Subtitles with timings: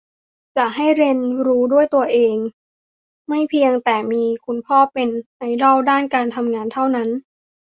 [0.57, 2.35] จะให้เรียนรู้ด้วยตัวเอง
[3.27, 7.09] ไม่เพียงแต่มีคุณพ่อเป็นไอดอลด้านการทำงานเท่านั้น